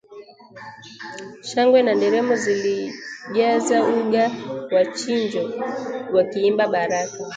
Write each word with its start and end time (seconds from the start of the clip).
shangwe 1.49 1.79
na 1.83 1.91
nderemo 1.97 2.33
zilijaza 2.43 3.77
uga 3.99 4.25
wa 4.73 4.83
Chinjo 4.97 5.43
wakiimba 6.15 6.63
"Baraka 6.73 7.17